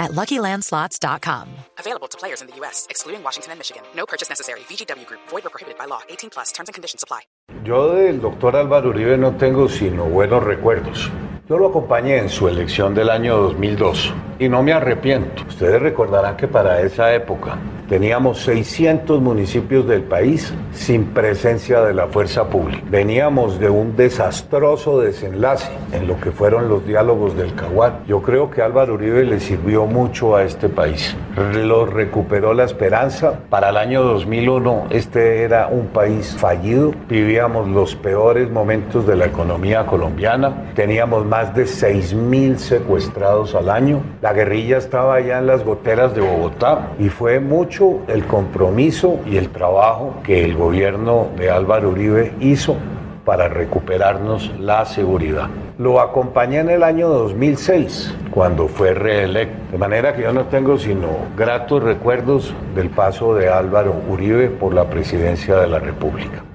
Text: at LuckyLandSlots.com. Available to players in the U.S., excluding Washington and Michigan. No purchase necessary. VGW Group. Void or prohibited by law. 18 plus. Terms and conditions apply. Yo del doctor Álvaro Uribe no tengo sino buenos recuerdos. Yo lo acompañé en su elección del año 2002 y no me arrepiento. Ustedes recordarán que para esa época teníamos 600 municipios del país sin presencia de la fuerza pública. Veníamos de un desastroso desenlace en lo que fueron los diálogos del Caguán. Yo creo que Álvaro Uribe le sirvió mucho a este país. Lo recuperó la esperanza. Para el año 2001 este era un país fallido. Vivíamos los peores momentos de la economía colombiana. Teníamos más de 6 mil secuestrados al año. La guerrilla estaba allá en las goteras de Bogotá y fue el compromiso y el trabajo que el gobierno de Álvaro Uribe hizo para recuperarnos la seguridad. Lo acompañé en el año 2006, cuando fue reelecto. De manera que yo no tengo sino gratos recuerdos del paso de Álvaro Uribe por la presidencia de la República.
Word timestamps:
at 0.00 0.10
LuckyLandSlots.com. 0.12 1.46
Available 1.78 2.08
to 2.08 2.18
players 2.18 2.40
in 2.40 2.48
the 2.48 2.56
U.S., 2.56 2.86
excluding 2.90 3.22
Washington 3.22 3.52
and 3.52 3.60
Michigan. 3.60 3.82
No 3.94 4.06
purchase 4.06 4.28
necessary. 4.28 4.60
VGW 4.60 5.06
Group. 5.06 5.20
Void 5.28 5.46
or 5.46 5.50
prohibited 5.50 5.78
by 5.78 5.84
law. 5.84 6.00
18 6.08 6.30
plus. 6.30 6.50
Terms 6.50 6.68
and 6.68 6.74
conditions 6.74 7.04
apply. 7.04 7.20
Yo 7.64 7.94
del 7.94 8.20
doctor 8.20 8.56
Álvaro 8.56 8.90
Uribe 8.90 9.18
no 9.18 9.36
tengo 9.36 9.68
sino 9.68 10.04
buenos 10.04 10.42
recuerdos. 10.42 11.10
Yo 11.48 11.58
lo 11.58 11.68
acompañé 11.68 12.18
en 12.18 12.28
su 12.28 12.48
elección 12.48 12.94
del 12.94 13.10
año 13.10 13.36
2002 13.36 14.14
y 14.38 14.48
no 14.48 14.62
me 14.62 14.72
arrepiento. 14.72 15.42
Ustedes 15.48 15.82
recordarán 15.82 16.36
que 16.36 16.48
para 16.48 16.80
esa 16.80 17.12
época 17.12 17.58
teníamos 17.90 18.38
600 18.42 19.20
municipios 19.20 19.84
del 19.88 20.04
país 20.04 20.54
sin 20.72 21.06
presencia 21.06 21.82
de 21.82 21.92
la 21.92 22.06
fuerza 22.06 22.48
pública. 22.48 22.84
Veníamos 22.88 23.58
de 23.58 23.68
un 23.68 23.96
desastroso 23.96 25.00
desenlace 25.00 25.68
en 25.92 26.06
lo 26.06 26.18
que 26.20 26.30
fueron 26.30 26.68
los 26.68 26.86
diálogos 26.86 27.36
del 27.36 27.52
Caguán. 27.56 28.04
Yo 28.06 28.22
creo 28.22 28.48
que 28.48 28.62
Álvaro 28.62 28.94
Uribe 28.94 29.24
le 29.24 29.40
sirvió 29.40 29.86
mucho 29.86 30.36
a 30.36 30.44
este 30.44 30.68
país. 30.68 31.16
Lo 31.52 31.84
recuperó 31.84 32.54
la 32.54 32.62
esperanza. 32.62 33.40
Para 33.50 33.70
el 33.70 33.76
año 33.76 34.04
2001 34.04 34.86
este 34.90 35.42
era 35.42 35.66
un 35.66 35.88
país 35.88 36.36
fallido. 36.38 36.94
Vivíamos 37.08 37.68
los 37.68 37.96
peores 37.96 38.48
momentos 38.50 39.04
de 39.04 39.16
la 39.16 39.26
economía 39.26 39.84
colombiana. 39.84 40.70
Teníamos 40.76 41.26
más 41.26 41.52
de 41.56 41.66
6 41.66 42.14
mil 42.14 42.56
secuestrados 42.56 43.56
al 43.56 43.68
año. 43.68 44.00
La 44.22 44.32
guerrilla 44.32 44.78
estaba 44.78 45.16
allá 45.16 45.38
en 45.38 45.48
las 45.48 45.64
goteras 45.64 46.14
de 46.14 46.20
Bogotá 46.20 46.92
y 47.00 47.08
fue 47.08 47.40
el 48.08 48.26
compromiso 48.26 49.20
y 49.26 49.36
el 49.36 49.48
trabajo 49.48 50.16
que 50.22 50.44
el 50.44 50.54
gobierno 50.54 51.28
de 51.36 51.50
Álvaro 51.50 51.90
Uribe 51.90 52.34
hizo 52.40 52.76
para 53.24 53.48
recuperarnos 53.48 54.52
la 54.58 54.84
seguridad. 54.84 55.48
Lo 55.78 56.00
acompañé 56.00 56.58
en 56.58 56.70
el 56.70 56.82
año 56.82 57.08
2006, 57.08 58.14
cuando 58.30 58.68
fue 58.68 58.92
reelecto. 58.92 59.72
De 59.72 59.78
manera 59.78 60.14
que 60.14 60.22
yo 60.22 60.32
no 60.32 60.44
tengo 60.46 60.78
sino 60.78 61.08
gratos 61.36 61.82
recuerdos 61.82 62.52
del 62.74 62.90
paso 62.90 63.34
de 63.34 63.48
Álvaro 63.48 63.94
Uribe 64.08 64.48
por 64.48 64.74
la 64.74 64.84
presidencia 64.84 65.56
de 65.56 65.68
la 65.68 65.78
República. 65.78 66.49